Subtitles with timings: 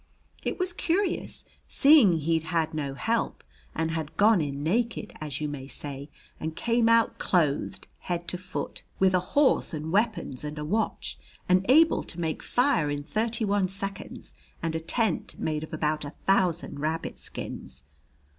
[0.41, 3.43] It was, curious, seeing he'd had no help
[3.75, 8.37] and had gone in naked, as you may say, and came out clothed head to
[8.39, 13.03] foot, with a horse and weapons and a watch, and able to make fire in
[13.03, 14.33] thirty one seconds,
[14.63, 17.83] and a tent made of about a thousand rabbit skins."